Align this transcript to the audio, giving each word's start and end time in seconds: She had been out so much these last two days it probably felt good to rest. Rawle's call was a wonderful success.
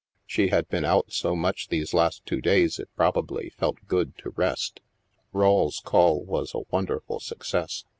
She 0.25 0.47
had 0.47 0.67
been 0.67 0.83
out 0.83 1.11
so 1.11 1.35
much 1.35 1.67
these 1.67 1.93
last 1.93 2.25
two 2.25 2.41
days 2.41 2.79
it 2.79 2.89
probably 2.95 3.51
felt 3.51 3.85
good 3.85 4.17
to 4.23 4.31
rest. 4.31 4.79
Rawle's 5.31 5.79
call 5.79 6.25
was 6.25 6.55
a 6.55 6.61
wonderful 6.71 7.19
success. 7.19 7.85